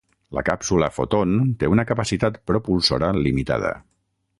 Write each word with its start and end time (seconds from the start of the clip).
La 0.37 0.43
càpsula 0.47 0.89
Foton 0.95 1.37
té 1.65 1.71
una 1.75 1.87
capacitat 1.93 2.43
propulsora 2.53 3.15
limitada. 3.23 3.81